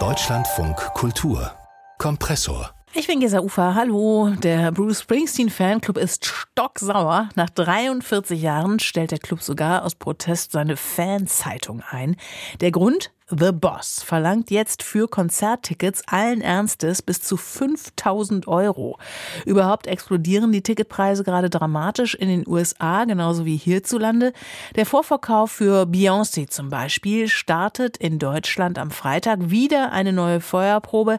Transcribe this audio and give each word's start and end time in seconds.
Deutschlandfunk 0.00 0.76
Kultur 0.94 1.52
Kompressor 1.98 2.74
ich 2.96 3.08
bin 3.08 3.18
Gesa 3.18 3.40
Ufer. 3.40 3.74
Hallo. 3.74 4.30
Der 4.40 4.70
Bruce 4.70 5.00
Springsteen 5.00 5.50
Fanclub 5.50 5.98
ist 5.98 6.26
stocksauer. 6.26 7.28
Nach 7.34 7.50
43 7.50 8.40
Jahren 8.40 8.78
stellt 8.78 9.10
der 9.10 9.18
Club 9.18 9.42
sogar 9.42 9.84
aus 9.84 9.96
Protest 9.96 10.52
seine 10.52 10.76
Fanzeitung 10.76 11.82
ein. 11.90 12.14
Der 12.60 12.70
Grund? 12.70 13.12
The 13.30 13.52
Boss 13.52 14.02
verlangt 14.02 14.50
jetzt 14.50 14.82
für 14.82 15.08
Konzerttickets 15.08 16.02
allen 16.06 16.42
Ernstes 16.42 17.00
bis 17.00 17.22
zu 17.22 17.38
5000 17.38 18.46
Euro. 18.46 18.98
Überhaupt 19.46 19.86
explodieren 19.86 20.52
die 20.52 20.60
Ticketpreise 20.60 21.24
gerade 21.24 21.48
dramatisch 21.48 22.14
in 22.14 22.28
den 22.28 22.46
USA, 22.46 23.06
genauso 23.06 23.46
wie 23.46 23.56
hierzulande. 23.56 24.34
Der 24.76 24.84
Vorverkauf 24.84 25.52
für 25.52 25.84
Beyoncé 25.84 26.50
zum 26.50 26.68
Beispiel 26.68 27.28
startet 27.28 27.96
in 27.96 28.18
Deutschland 28.18 28.78
am 28.78 28.90
Freitag 28.90 29.48
wieder 29.48 29.90
eine 29.92 30.12
neue 30.12 30.42
Feuerprobe, 30.42 31.18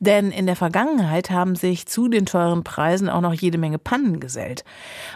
denn 0.00 0.32
in 0.32 0.46
der 0.46 0.56
Vergangenheit 0.56 1.30
haben 1.30 1.54
sich 1.54 1.86
zu 1.86 2.08
den 2.08 2.26
teuren 2.26 2.64
Preisen 2.64 3.08
auch 3.08 3.20
noch 3.20 3.32
jede 3.32 3.58
Menge 3.58 3.78
Pannen 3.78 4.18
gesellt. 4.18 4.64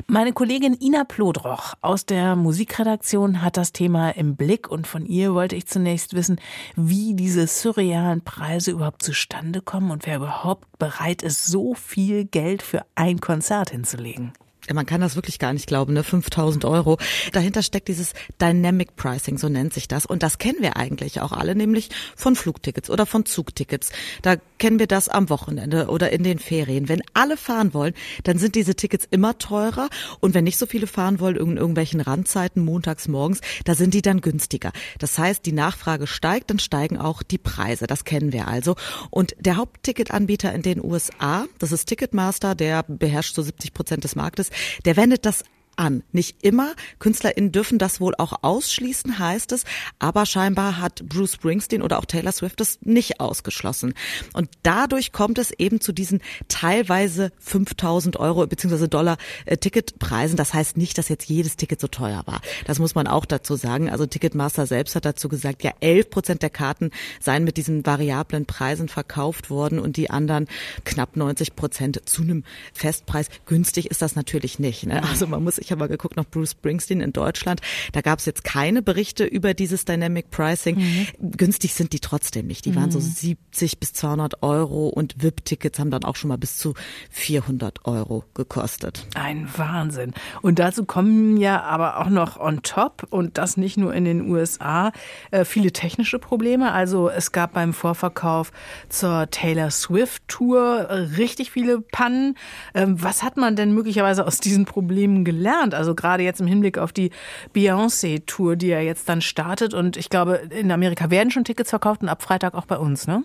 Meine 0.06 0.32
Kollegin 0.32 0.78
Ina 0.80 1.02
Plodroch 1.02 1.74
aus 1.80 2.06
der 2.06 2.36
Musikredaktion 2.36 3.42
hat 3.42 3.56
das 3.56 3.72
Thema 3.72 4.10
im 4.10 4.36
Blick 4.36 4.70
und 4.70 4.86
von 4.86 5.04
ihr 5.04 5.34
wollte 5.34 5.56
ich 5.56 5.66
zunächst 5.66 6.14
wissen, 6.14 6.27
wissen, 6.28 6.40
wie 6.76 7.14
diese 7.14 7.46
surrealen 7.46 8.22
Preise 8.22 8.72
überhaupt 8.72 9.02
zustande 9.02 9.60
kommen 9.60 9.90
und 9.90 10.06
wer 10.06 10.16
überhaupt 10.16 10.78
bereit 10.78 11.22
ist, 11.22 11.46
so 11.46 11.74
viel 11.74 12.24
Geld 12.24 12.62
für 12.62 12.84
ein 12.94 13.20
Konzert 13.20 13.70
hinzulegen. 13.70 14.32
Man 14.72 14.86
kann 14.86 15.00
das 15.00 15.16
wirklich 15.16 15.38
gar 15.38 15.52
nicht 15.52 15.66
glauben, 15.66 15.92
ne? 15.92 16.04
5000 16.04 16.64
Euro. 16.64 16.98
Dahinter 17.32 17.62
steckt 17.62 17.88
dieses 17.88 18.12
Dynamic 18.40 18.96
Pricing, 18.96 19.38
so 19.38 19.48
nennt 19.48 19.72
sich 19.72 19.88
das. 19.88 20.06
Und 20.06 20.22
das 20.22 20.38
kennen 20.38 20.58
wir 20.60 20.76
eigentlich 20.76 21.20
auch 21.20 21.32
alle, 21.32 21.54
nämlich 21.54 21.90
von 22.16 22.36
Flugtickets 22.36 22.90
oder 22.90 23.06
von 23.06 23.26
Zugtickets. 23.26 23.92
Da 24.22 24.36
kennen 24.58 24.78
wir 24.78 24.86
das 24.86 25.08
am 25.08 25.30
Wochenende 25.30 25.88
oder 25.88 26.10
in 26.10 26.22
den 26.22 26.38
Ferien. 26.38 26.88
Wenn 26.88 27.02
alle 27.14 27.36
fahren 27.36 27.74
wollen, 27.74 27.94
dann 28.24 28.38
sind 28.38 28.54
diese 28.54 28.74
Tickets 28.74 29.06
immer 29.10 29.38
teurer. 29.38 29.88
Und 30.20 30.34
wenn 30.34 30.44
nicht 30.44 30.58
so 30.58 30.66
viele 30.66 30.86
fahren 30.86 31.20
wollen, 31.20 31.36
in 31.36 31.56
irgendwelchen 31.56 32.00
Randzeiten, 32.00 32.64
montags 32.64 33.08
morgens, 33.08 33.40
da 33.64 33.74
sind 33.74 33.94
die 33.94 34.02
dann 34.02 34.20
günstiger. 34.20 34.72
Das 34.98 35.18
heißt, 35.18 35.46
die 35.46 35.52
Nachfrage 35.52 36.06
steigt, 36.06 36.50
dann 36.50 36.58
steigen 36.58 36.98
auch 36.98 37.22
die 37.22 37.38
Preise. 37.38 37.86
Das 37.86 38.04
kennen 38.04 38.32
wir 38.32 38.48
also. 38.48 38.76
Und 39.10 39.34
der 39.38 39.56
Hauptticketanbieter 39.56 40.52
in 40.52 40.62
den 40.62 40.84
USA, 40.84 41.46
das 41.58 41.72
ist 41.72 41.86
Ticketmaster, 41.86 42.54
der 42.54 42.82
beherrscht 42.82 43.34
so 43.34 43.42
70 43.42 43.72
Prozent 43.72 44.04
des 44.04 44.16
Marktes, 44.16 44.50
der 44.84 44.96
wendet 44.96 45.26
das 45.26 45.44
an. 45.78 46.02
Nicht 46.12 46.42
immer. 46.42 46.74
KünstlerInnen 46.98 47.52
dürfen 47.52 47.78
das 47.78 48.00
wohl 48.00 48.14
auch 48.18 48.42
ausschließen, 48.42 49.18
heißt 49.18 49.52
es. 49.52 49.64
Aber 49.98 50.26
scheinbar 50.26 50.78
hat 50.78 51.08
Bruce 51.08 51.34
Springsteen 51.34 51.82
oder 51.82 51.98
auch 51.98 52.04
Taylor 52.04 52.32
Swift 52.32 52.60
das 52.60 52.78
nicht 52.82 53.20
ausgeschlossen. 53.20 53.94
Und 54.32 54.50
dadurch 54.62 55.12
kommt 55.12 55.38
es 55.38 55.52
eben 55.52 55.80
zu 55.80 55.92
diesen 55.92 56.20
teilweise 56.48 57.32
5000 57.38 58.16
Euro 58.18 58.46
bzw. 58.46 58.88
Dollar 58.88 59.16
äh, 59.46 59.56
Ticketpreisen. 59.56 60.36
Das 60.36 60.54
heißt 60.54 60.76
nicht, 60.76 60.98
dass 60.98 61.08
jetzt 61.08 61.28
jedes 61.28 61.56
Ticket 61.56 61.80
so 61.80 61.88
teuer 61.88 62.22
war. 62.26 62.40
Das 62.66 62.78
muss 62.78 62.94
man 62.94 63.06
auch 63.06 63.24
dazu 63.24 63.56
sagen. 63.56 63.90
Also 63.90 64.06
Ticketmaster 64.06 64.66
selbst 64.66 64.96
hat 64.96 65.04
dazu 65.04 65.28
gesagt, 65.28 65.62
ja, 65.62 65.72
11 65.80 66.10
Prozent 66.10 66.42
der 66.42 66.50
Karten 66.50 66.90
seien 67.20 67.44
mit 67.44 67.56
diesen 67.56 67.86
variablen 67.86 68.46
Preisen 68.46 68.88
verkauft 68.88 69.50
worden 69.50 69.78
und 69.78 69.96
die 69.96 70.10
anderen 70.10 70.46
knapp 70.84 71.16
90 71.16 71.54
Prozent 71.54 72.02
zu 72.08 72.22
einem 72.22 72.44
Festpreis. 72.72 73.28
Günstig 73.46 73.90
ist 73.90 74.02
das 74.02 74.16
natürlich 74.16 74.58
nicht. 74.58 74.86
Ne? 74.86 75.02
Also 75.08 75.26
man 75.26 75.42
muss 75.42 75.56
sich 75.56 75.67
ich 75.68 75.72
habe 75.72 75.80
mal 75.80 75.88
geguckt 75.88 76.16
nach 76.16 76.24
Bruce 76.24 76.52
Springsteen 76.52 77.02
in 77.02 77.12
Deutschland. 77.12 77.60
Da 77.92 78.00
gab 78.00 78.20
es 78.20 78.24
jetzt 78.24 78.42
keine 78.42 78.80
Berichte 78.80 79.24
über 79.24 79.52
dieses 79.52 79.84
Dynamic 79.84 80.30
Pricing. 80.30 80.78
Mhm. 80.78 81.06
Günstig 81.36 81.74
sind 81.74 81.92
die 81.92 82.00
trotzdem 82.00 82.46
nicht. 82.46 82.64
Die 82.64 82.70
mhm. 82.70 82.76
waren 82.76 82.90
so 82.90 83.00
70 83.00 83.72
mhm. 83.72 83.78
bis 83.78 83.92
200 83.92 84.42
Euro 84.42 84.88
und 84.88 85.22
VIP-Tickets 85.22 85.78
haben 85.78 85.90
dann 85.90 86.04
auch 86.04 86.16
schon 86.16 86.28
mal 86.28 86.38
bis 86.38 86.56
zu 86.56 86.72
400 87.10 87.84
Euro 87.84 88.24
gekostet. 88.32 89.06
Ein 89.14 89.46
Wahnsinn. 89.58 90.14
Und 90.40 90.58
dazu 90.58 90.86
kommen 90.86 91.36
ja 91.36 91.60
aber 91.62 91.98
auch 91.98 92.08
noch 92.08 92.40
on 92.40 92.62
top 92.62 93.06
und 93.10 93.36
das 93.36 93.58
nicht 93.58 93.76
nur 93.76 93.92
in 93.92 94.06
den 94.06 94.30
USA 94.30 94.92
äh, 95.32 95.44
viele 95.44 95.70
technische 95.70 96.18
Probleme. 96.18 96.72
Also 96.72 97.10
es 97.10 97.30
gab 97.30 97.52
beim 97.52 97.74
Vorverkauf 97.74 98.52
zur 98.88 99.28
Taylor 99.30 99.70
Swift 99.70 100.22
Tour 100.28 100.88
richtig 101.18 101.50
viele 101.50 101.82
Pannen. 101.82 102.36
Ähm, 102.72 103.02
was 103.02 103.22
hat 103.22 103.36
man 103.36 103.54
denn 103.54 103.74
möglicherweise 103.74 104.26
aus 104.26 104.38
diesen 104.38 104.64
Problemen 104.64 105.26
gelernt? 105.26 105.57
Gelernt. 105.58 105.74
Also 105.74 105.94
gerade 105.94 106.22
jetzt 106.22 106.40
im 106.40 106.46
Hinblick 106.46 106.78
auf 106.78 106.92
die 106.92 107.10
Beyoncé-Tour, 107.54 108.56
die 108.56 108.68
ja 108.68 108.80
jetzt 108.80 109.08
dann 109.08 109.20
startet. 109.20 109.74
Und 109.74 109.96
ich 109.96 110.10
glaube, 110.10 110.36
in 110.50 110.70
Amerika 110.70 111.10
werden 111.10 111.30
schon 111.30 111.44
Tickets 111.44 111.70
verkauft 111.70 112.02
und 112.02 112.08
ab 112.08 112.22
Freitag 112.22 112.54
auch 112.54 112.66
bei 112.66 112.76
uns, 112.76 113.06
ne? 113.06 113.24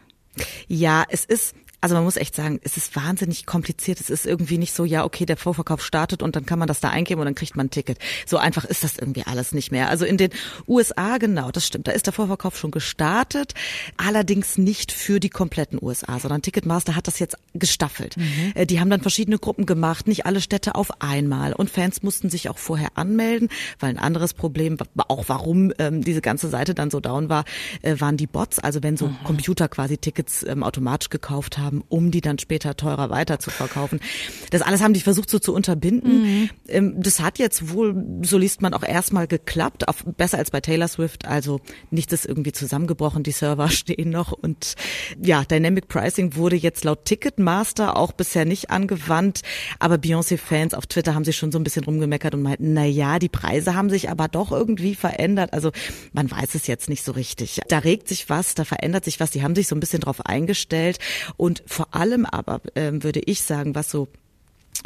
Ja, 0.68 1.04
es 1.10 1.26
ist 1.26 1.56
also 1.84 1.96
man 1.96 2.06
muss 2.06 2.16
echt 2.16 2.34
sagen, 2.34 2.62
es 2.64 2.78
ist 2.78 2.96
wahnsinnig 2.96 3.46
kompliziert. 3.46 4.00
Es 4.00 4.10
ist 4.10 4.26
irgendwie 4.26 4.58
nicht 4.58 4.74
so, 4.74 4.86
ja, 4.86 5.04
okay, 5.04 5.26
der 5.26 5.36
Vorverkauf 5.36 5.84
startet 5.84 6.24
und 6.24 6.38
dann 6.38 6.46
kann 6.46 6.58
man 6.58 6.70
das 6.70 6.80
da 6.80 6.88
eingeben 6.88 7.20
und 7.20 7.26
dann 7.26 7.36
kriegt 7.36 7.58
man 7.58 7.66
ein 7.66 7.72
Ticket. 7.72 8.00
So 8.26 8.38
einfach 8.38 8.64
ist 8.64 8.86
das 8.86 8.98
irgendwie 8.98 9.24
alles 9.26 9.52
nicht 9.52 9.70
mehr. 9.70 9.90
Also 9.90 10.06
in 10.06 10.16
den 10.16 10.30
USA, 10.66 11.18
genau, 11.18 11.52
das 11.52 11.68
stimmt, 11.68 11.90
da 11.90 11.92
ist 11.92 12.06
der 12.06 12.14
Vorverkauf 12.14 12.58
schon 12.58 12.72
gestartet, 12.72 13.54
allerdings 13.98 14.58
nicht 14.58 14.94
für 14.94 15.20
die 15.20 15.30
kompletten 15.30 15.78
USA, 15.82 16.20
sondern 16.20 16.42
Ticketmaster 16.42 16.96
hat 16.96 17.08
das 17.08 17.20
jetzt 17.20 17.38
gestaffelt. 17.54 18.16
Mhm. 18.16 18.54
Äh, 18.56 18.66
die 18.66 18.80
haben 18.80 18.90
dann 18.90 19.02
verschiedene 19.02 19.38
Gruppen 19.38 19.66
gemacht, 19.66 20.08
nicht 20.08 20.26
alle 20.26 20.40
Städte 20.40 20.76
auf 20.76 21.02
einmal 21.02 21.52
und 21.52 21.70
Fans 21.70 22.02
mussten 22.02 22.30
sich 22.30 22.48
auch 22.48 22.60
vorher 22.60 22.92
anmelden, 22.96 23.50
weil 23.80 23.90
ein 23.90 24.00
anderes 24.00 24.34
Problem, 24.34 24.78
auch 25.10 25.26
warum 25.28 25.74
ähm, 25.80 26.02
diese 26.02 26.22
ganze 26.22 26.48
Seite 26.48 26.74
dann 26.74 26.90
so 26.90 27.02
down 27.02 27.28
war, 27.28 27.44
äh, 27.82 28.00
waren 28.00 28.16
die 28.16 28.28
Bots. 28.28 28.60
Also 28.60 28.82
wenn 28.84 28.96
so 28.96 29.08
mhm. 29.08 29.18
Computer 29.26 29.68
quasi 29.68 29.98
Tickets 29.98 30.44
ähm, 30.44 30.64
automatisch 30.64 31.10
gekauft 31.10 31.58
haben, 31.58 31.73
haben, 31.74 31.84
um 31.90 32.12
die 32.12 32.22
dann 32.22 32.40
später 32.40 32.76
teurer 32.76 33.10
weiter 33.10 33.40
zu 33.40 33.50
verkaufen. 33.50 34.00
Das 34.52 34.62
alles 34.62 34.82
haben 34.82 34.94
die 34.94 35.02
versucht 35.02 35.30
so 35.30 35.40
zu 35.40 35.54
unterbinden. 35.54 36.50
Mhm. 36.68 37.02
Das 37.02 37.20
hat 37.20 37.40
jetzt 37.40 37.70
wohl, 37.74 37.96
so 38.24 38.38
liest 38.38 38.62
man 38.62 38.74
auch 38.74 38.84
erstmal 38.84 39.28
geklappt, 39.28 39.88
auf, 39.88 40.04
besser 40.18 40.38
als 40.38 40.52
bei 40.52 40.62
Taylor 40.62 40.88
Swift. 40.88 41.26
Also 41.26 41.60
nichts 41.90 42.14
ist 42.14 42.26
irgendwie 42.26 42.52
zusammengebrochen, 42.52 43.24
die 43.24 43.32
Server 43.32 43.70
stehen 43.70 44.10
noch 44.10 44.32
und 44.32 44.76
ja, 45.22 45.44
Dynamic 45.44 45.88
Pricing 45.88 46.36
wurde 46.36 46.56
jetzt 46.56 46.84
laut 46.84 47.06
Ticketmaster 47.06 47.98
auch 47.98 48.12
bisher 48.12 48.46
nicht 48.46 48.70
angewandt, 48.70 49.42
aber 49.80 49.96
Beyoncé-Fans 49.96 50.74
auf 50.74 50.88
Twitter 50.88 51.16
haben 51.16 51.26
sich 51.26 51.38
schon 51.38 51.52
so 51.52 51.60
ein 51.60 51.64
bisschen 51.64 51.84
rumgemeckert 51.84 52.36
und 52.36 52.44
meinten, 52.44 52.74
na 52.74 52.86
ja, 52.86 53.20
die 53.20 53.30
Preise 53.30 53.76
haben 53.76 53.90
sich 53.90 54.10
aber 54.10 54.28
doch 54.28 54.52
irgendwie 54.52 54.96
verändert. 54.96 55.54
Also 55.54 55.72
man 56.12 56.30
weiß 56.30 56.56
es 56.56 56.68
jetzt 56.68 56.90
nicht 56.90 57.04
so 57.04 57.12
richtig. 57.12 57.60
Da 57.68 57.80
regt 57.80 58.08
sich 58.08 58.30
was, 58.30 58.56
da 58.56 58.66
verändert 58.66 59.06
sich 59.06 59.20
was. 59.20 59.32
Die 59.32 59.44
haben 59.44 59.56
sich 59.56 59.68
so 59.68 59.76
ein 59.76 59.80
bisschen 59.80 60.02
drauf 60.02 60.26
eingestellt 60.26 61.00
und 61.38 61.63
vor 61.66 61.88
allem 61.92 62.26
aber 62.26 62.62
ähm, 62.76 63.04
würde 63.04 63.22
ich 63.26 63.42
sagen, 63.44 63.76
was 63.76 63.90
so 63.90 64.08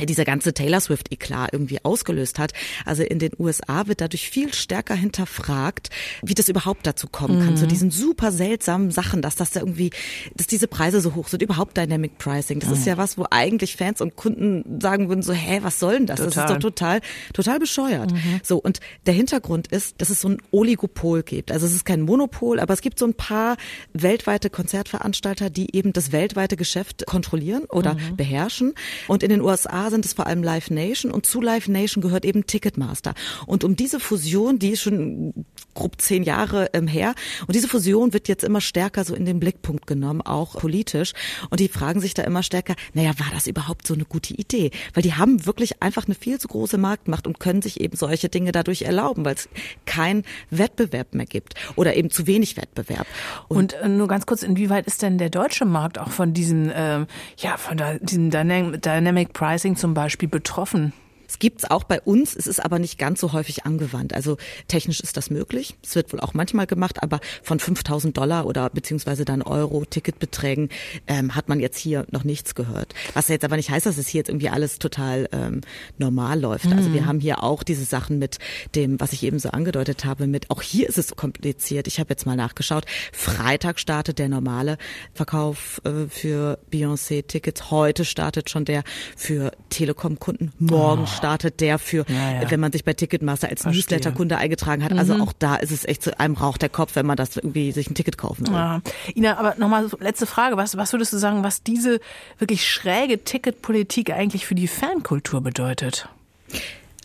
dieser 0.06 0.26
ganze 0.26 0.54
Taylor 0.54 0.80
Swift-Eklat 0.80 1.54
irgendwie 1.54 1.80
ausgelöst 1.84 2.40
hat. 2.40 2.54
Also 2.86 3.04
in 3.04 3.20
den 3.20 3.32
USA 3.40 3.88
wird 3.88 4.02
dadurch 4.02 4.30
viel 4.30 4.54
stärker 4.54 4.96
hinterfragt, 4.96 5.90
wie 6.24 6.34
das 6.34 6.50
überhaupt 6.50 6.86
dazu 6.86 7.08
kommen 7.08 7.40
kann, 7.40 7.52
mhm. 7.52 7.58
zu 7.58 7.68
diesen 7.68 7.92
super 7.92 8.32
seltsamen 8.32 8.92
Sachen, 8.92 9.22
dass 9.22 9.36
das 9.36 9.52
da 9.52 9.62
irgendwie, 9.62 9.92
dass 10.36 10.48
diese 10.48 10.68
Preise 10.68 11.02
so 11.02 11.16
hoch 11.16 11.28
sind, 11.28 11.42
überhaupt 11.42 11.78
Dynamic 11.78 12.18
Pricing. 12.18 12.60
Das 12.60 12.70
mhm. 12.70 12.76
ist 12.76 12.86
ja 12.86 12.98
was, 12.98 13.18
wo 13.18 13.26
eigentlich 13.32 13.76
Fans 13.76 14.02
und 14.02 14.16
Kunden 14.16 14.80
sagen 14.80 15.10
würden 15.10 15.22
so, 15.22 15.34
hä, 15.34 15.60
was 15.64 15.80
soll 15.80 15.94
denn 15.94 16.06
das? 16.06 16.18
Total. 16.18 16.30
Das 16.30 16.44
ist 16.44 16.56
doch 16.56 16.60
total, 16.60 17.02
total 17.34 17.60
bescheuert. 17.60 18.12
Mhm. 18.12 18.42
So, 18.44 18.58
und 18.58 18.80
der 19.06 19.14
Hintergrund 19.14 19.68
ist, 19.68 20.02
dass 20.02 20.10
es 20.10 20.22
so 20.22 20.30
ein 20.30 20.38
Oligopol 20.52 21.24
gibt. 21.24 21.52
Also 21.52 21.66
es 21.66 21.74
ist 21.74 21.86
kein 21.86 22.02
Monopol, 22.02 22.60
aber 22.60 22.74
es 22.74 22.82
gibt 22.82 23.00
so 23.00 23.06
ein 23.06 23.14
paar 23.14 23.58
weltweite 23.94 24.50
Konzertveranstalter, 24.50 25.50
die 25.50 25.76
eben 25.76 25.94
das 25.94 26.12
weltweite 26.12 26.58
Geschäft 26.58 27.06
kontrollieren 27.06 27.66
oder 27.66 27.96
mhm. 27.96 28.16
beherrschen. 28.16 28.74
Und 29.08 29.24
in 29.24 29.30
den 29.30 29.42
USA 29.42 29.87
sind 29.90 30.06
es 30.06 30.14
vor 30.14 30.28
allem 30.28 30.44
Live 30.44 30.70
Nation 30.70 31.12
und 31.12 31.26
zu 31.26 31.42
Live 31.42 31.68
Nation 31.68 32.02
gehört 32.02 32.26
eben 32.26 32.46
Ticketmaster. 32.46 33.14
Und 33.46 33.64
um 33.64 33.76
diese 33.76 34.00
Fusion, 34.00 34.60
die 34.60 34.72
ist 34.72 34.82
schon 34.82 35.46
grob 35.78 36.02
zehn 36.02 36.24
Jahre 36.24 36.70
ähm, 36.74 36.88
her, 36.88 37.14
und 37.46 37.56
diese 37.56 37.68
Fusion 37.68 38.14
wird 38.14 38.28
jetzt 38.28 38.44
immer 38.44 38.62
stärker 38.62 39.04
so 39.04 39.16
in 39.16 39.26
den 39.26 39.40
Blickpunkt 39.40 39.88
genommen, 39.88 40.22
auch 40.22 40.56
politisch. 40.60 41.14
Und 41.50 41.60
die 41.60 41.68
fragen 41.68 42.02
sich 42.02 42.14
da 42.14 42.24
immer 42.24 42.44
stärker, 42.44 42.76
naja, 42.94 43.12
war 43.18 43.28
das 43.32 43.48
überhaupt 43.48 43.86
so 43.86 43.94
eine 43.94 44.06
gute 44.06 44.34
Idee? 44.34 44.72
Weil 44.94 45.04
die 45.04 45.14
haben 45.14 45.46
wirklich 45.46 45.82
einfach 45.82 46.06
eine 46.06 46.16
viel 46.16 46.40
zu 46.40 46.48
große 46.48 46.78
Marktmacht 46.78 47.28
und 47.28 47.40
können 47.40 47.62
sich 47.62 47.80
eben 47.80 47.96
solche 47.96 48.30
Dinge 48.30 48.52
dadurch 48.52 48.82
erlauben, 48.82 49.24
weil 49.24 49.36
es 49.36 49.50
kein 49.86 50.24
Wettbewerb 50.50 51.14
mehr 51.14 51.26
gibt 51.26 51.54
oder 51.76 51.96
eben 51.96 52.10
zu 52.10 52.28
wenig 52.28 52.58
Wettbewerb. 52.58 53.08
Und, 53.48 53.74
und 53.76 53.82
äh, 53.82 53.88
nur 53.88 54.08
ganz 54.08 54.26
kurz, 54.26 54.44
inwieweit 54.44 54.88
ist 54.88 55.02
denn 55.02 55.18
der 55.18 55.30
deutsche 55.30 55.66
Markt 55.66 56.00
auch 56.00 56.12
von 56.12 56.34
diesen, 56.34 56.72
ähm, 56.74 57.08
ja, 57.38 57.58
von 57.58 57.80
diesem 58.02 58.32
Dynamic 58.32 59.34
Pricing 59.34 59.76
zum 59.76 59.94
Beispiel 59.94 60.30
betroffen? 60.30 60.94
Es 61.28 61.40
gibt's 61.40 61.66
auch 61.66 61.84
bei 61.84 62.02
uns, 62.02 62.36
es 62.36 62.48
ist 62.48 62.64
aber 62.64 62.80
nicht 62.80 62.98
ganz 62.98 63.20
so 63.20 63.34
häufig 63.34 63.66
angewandt. 63.66 64.14
Also 64.14 64.38
technisch 64.68 65.00
ist 65.00 65.18
das 65.18 65.30
möglich. 65.30 65.76
Es 65.84 65.96
wird 65.96 66.14
wohl 66.14 66.20
auch 66.20 66.34
manchmal 66.34 66.68
gemacht, 66.68 67.04
aber 67.04 67.20
von 67.44 67.60
5000 67.60 68.18
Dollar 68.18 68.46
oder 68.46 68.70
beziehungsweise 68.70 69.26
dann 69.26 69.42
Euro 69.42 69.86
Ticketbeträgen 69.86 70.70
ähm, 71.08 71.36
hat 71.36 71.50
man 71.50 71.60
jetzt 71.60 71.78
hier 71.78 72.06
noch 72.12 72.24
nichts 72.24 72.56
gehört. 72.56 72.94
Was 73.14 73.28
jetzt 73.28 73.46
aber 73.46 73.58
nicht 73.58 73.70
heißt, 73.70 73.86
dass 73.86 73.98
es 73.98 74.08
hier 74.08 74.20
jetzt 74.20 74.30
irgendwie 74.30 74.50
alles 74.50 74.80
total 74.80 75.28
ähm, 75.32 75.62
normal 75.98 76.40
läuft. 76.40 76.66
Mhm. 76.66 76.74
Also 76.74 76.94
wir 76.94 77.06
haben 77.06 77.20
hier 77.20 77.44
auch 77.44 77.64
diese 77.64 77.86
Sachen 77.86 78.20
mit 78.20 78.40
dem, 78.76 79.00
was 79.00 79.14
ich 79.14 79.24
eben 79.24 79.40
so 79.40 79.50
angedeutet 79.50 80.06
habe, 80.06 80.28
mit 80.28 80.50
auch 80.50 80.62
hier 80.62 80.88
ist 80.88 80.98
es 80.98 81.16
kompliziert. 81.16 81.88
Ich 81.88 82.00
habe 82.00 82.10
jetzt 82.10 82.26
mal 82.26 82.36
nachgeschaut. 82.36 82.86
Freitag 83.12 83.80
startet 83.80 84.20
der 84.20 84.30
normale 84.30 84.78
Verkauf 85.14 85.82
äh, 85.84 86.08
für 86.10 86.60
Beyoncé-Tickets. 86.72 87.72
Heute 87.72 88.06
startet 88.06 88.50
schon 88.50 88.66
der 88.66 88.84
für 89.16 89.52
Telekom-Kunden. 89.70 90.54
Morgen 90.60 91.04
oh. 91.04 91.17
Startet 91.18 91.60
der 91.60 91.80
für, 91.80 92.06
ja, 92.08 92.42
ja. 92.42 92.52
wenn 92.52 92.60
man 92.60 92.72
sich 92.72 92.84
bei 92.84 92.94
Ticketmaster 92.94 93.50
als 93.50 93.66
Newsletter-Kunde 93.66 94.38
eingetragen 94.38 94.84
hat. 94.84 94.92
Also 94.92 95.14
mhm. 95.14 95.18
Also 95.18 95.24
auch 95.24 95.34
da 95.40 95.56
ist 95.56 95.72
es 95.72 95.86
echt 95.86 96.04
zu 96.04 96.20
einem 96.20 96.36
Rauch 96.36 96.58
der 96.58 96.70
Kopf, 96.70 96.96
wenn 96.96 97.06
man 97.06 97.18
das 97.18 97.38
irgendwie 97.38 97.72
sich 97.72 97.90
ein 97.90 97.96
Ticket 97.96 98.18
kaufen 98.18 98.48
will. 98.48 98.54
Ja. 98.54 98.82
Ina, 99.16 99.38
aber 99.38 99.56
nochmal 99.58 99.90
letzte 100.00 100.26
Frage. 100.26 100.58
Was, 100.58 100.78
was 100.78 100.92
würdest 100.94 101.14
du 101.14 101.18
sagen, 101.18 101.44
was 101.44 101.64
diese 101.64 102.00
wirklich 102.40 102.70
schräge 102.70 103.24
Ticketpolitik 103.24 104.12
eigentlich 104.12 104.46
für 104.46 104.56
die 104.56 104.68
Fankultur 104.68 105.42
bedeutet? 105.42 106.10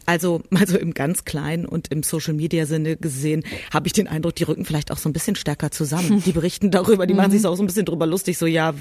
Also, 0.06 0.43
also 0.50 0.78
im 0.78 0.94
ganz 0.94 1.25
kleinen 1.25 1.66
und 1.66 1.88
im 1.88 2.02
Social 2.02 2.34
Media 2.34 2.66
Sinne 2.66 2.96
gesehen, 2.96 3.44
habe 3.72 3.87
ich 3.87 3.93
den 3.93 4.08
Eindruck, 4.08 4.34
die 4.37 4.44
rücken 4.44 4.64
vielleicht 4.64 4.90
auch 4.90 4.99
so 4.99 5.08
ein 5.08 5.12
bisschen 5.12 5.37
stärker 5.37 5.70
zusammen. 5.70 6.22
Die 6.32 6.32
berichten 6.32 6.70
darüber, 6.70 7.06
die 7.06 7.14
machen 7.14 7.32
sich 7.32 7.43
so 7.43 7.49
auch 7.49 7.56
so 7.56 7.62
ein 7.62 7.66
bisschen 7.66 7.84
drüber 7.84 8.06
lustig, 8.06 8.38
so 8.38 8.46
ja, 8.46 8.75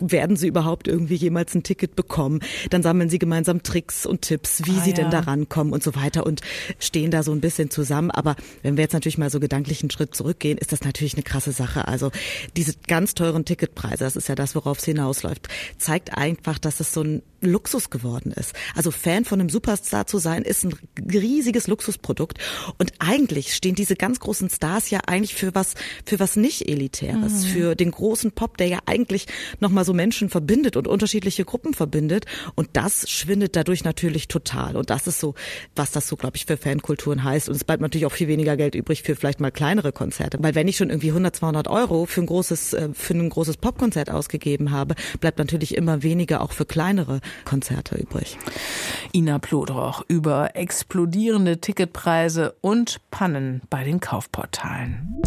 werden 0.00 0.36
sie 0.36 0.46
überhaupt 0.46 0.86
irgendwie 0.86 1.14
jemals 1.14 1.54
ein 1.54 1.62
Ticket 1.62 1.96
bekommen? 1.96 2.40
Dann 2.70 2.82
sammeln 2.82 3.08
sie 3.08 3.18
gemeinsam 3.18 3.62
Tricks 3.62 4.06
und 4.06 4.22
Tipps, 4.22 4.62
wie 4.66 4.78
ah, 4.78 4.84
sie 4.84 4.90
ja. 4.90 4.96
denn 4.96 5.10
da 5.10 5.20
rankommen 5.20 5.72
und 5.72 5.82
so 5.82 5.94
weiter 5.94 6.26
und 6.26 6.40
stehen 6.78 7.10
da 7.10 7.22
so 7.22 7.32
ein 7.32 7.40
bisschen 7.40 7.70
zusammen. 7.70 8.10
Aber 8.10 8.36
wenn 8.62 8.76
wir 8.76 8.82
jetzt 8.82 8.92
natürlich 8.92 9.18
mal 9.18 9.30
so 9.30 9.40
gedanklich 9.40 9.82
einen 9.82 9.90
Schritt 9.90 10.14
zurückgehen, 10.14 10.58
ist 10.58 10.72
das 10.72 10.82
natürlich 10.82 11.14
eine 11.14 11.22
krasse 11.22 11.52
Sache. 11.52 11.88
Also 11.88 12.10
diese 12.56 12.74
ganz 12.86 13.14
teuren 13.14 13.44
Ticketpreise, 13.44 14.04
das 14.04 14.16
ist 14.16 14.28
ja 14.28 14.34
das, 14.34 14.54
worauf 14.54 14.78
es 14.78 14.84
hinausläuft, 14.84 15.48
zeigt 15.78 16.16
einfach, 16.16 16.58
dass 16.58 16.80
es 16.80 16.92
so 16.92 17.02
ein 17.02 17.22
Luxus 17.40 17.90
geworden 17.90 18.32
ist. 18.32 18.54
Also 18.74 18.90
Fan 18.90 19.24
von 19.24 19.40
einem 19.40 19.48
Superstar 19.48 20.06
zu 20.06 20.18
sein, 20.18 20.42
ist 20.42 20.64
ein 20.64 20.74
riesiges 21.12 21.66
Luxusprodukt. 21.66 22.38
Und 22.78 22.92
eigentlich 22.98 23.54
stehen 23.54 23.74
diese 23.74 23.96
ganz 23.96 24.20
großen 24.20 24.50
Stars 24.50 24.90
ja 24.90 25.00
eigentlich 25.06 25.34
für 25.34 25.54
was, 25.54 25.74
für 26.04 26.18
was 26.18 26.36
nicht 26.36 26.68
Elitäres, 26.68 27.44
mhm. 27.44 27.48
für 27.48 27.74
den 27.74 27.90
großen 27.90 28.32
Pop, 28.32 28.56
der 28.56 28.66
ja 28.66 28.78
eigentlich 28.86 29.26
nochmal 29.60 29.84
so 29.84 29.92
Menschen 29.92 30.30
verbindet 30.30 30.76
und 30.76 30.88
unterschiedliche 30.88 31.44
Gruppen 31.44 31.74
verbindet. 31.74 32.26
Und 32.54 32.70
das 32.72 33.08
schwindet 33.08 33.56
dadurch 33.56 33.84
natürlich 33.84 34.28
total. 34.28 34.76
Und 34.76 34.90
das 34.90 35.06
ist 35.06 35.20
so, 35.20 35.34
was 35.76 35.92
das 35.92 36.08
so, 36.08 36.16
glaube 36.16 36.36
ich, 36.36 36.46
für 36.46 36.56
Fankulturen 36.56 37.22
heißt. 37.22 37.48
Und 37.48 37.54
es 37.54 37.64
bleibt 37.64 37.82
natürlich 37.82 38.06
auch 38.06 38.12
viel 38.12 38.28
weniger 38.28 38.56
Geld 38.56 38.74
übrig 38.74 39.02
für 39.02 39.14
vielleicht 39.14 39.40
mal 39.40 39.52
kleinere 39.52 39.92
Konzerte. 39.92 40.38
Weil 40.40 40.54
wenn 40.54 40.68
ich 40.68 40.76
schon 40.76 40.90
irgendwie 40.90 41.08
100, 41.08 41.36
200 41.36 41.68
Euro 41.68 42.06
für 42.06 42.20
ein 42.20 42.26
großes, 42.26 42.72
äh, 42.72 42.88
für 42.92 43.14
ein 43.14 43.28
großes 43.28 43.58
Popkonzert 43.58 44.10
ausgegeben 44.10 44.70
habe, 44.70 44.94
bleibt 45.20 45.38
natürlich 45.38 45.76
immer 45.76 46.02
weniger 46.02 46.40
auch 46.40 46.52
für 46.52 46.66
kleinere 46.66 47.20
Konzerte 47.44 47.96
übrig. 47.96 48.38
Ina 49.12 49.38
Plodroch 49.38 50.04
über 50.08 50.54
explodierende 50.54 51.60
Ticketpreise 51.60 52.54
und 52.60 53.00
Pannen 53.10 53.62
bei 53.70 53.84
den 53.84 54.00
Kaufportalen. 54.00 55.22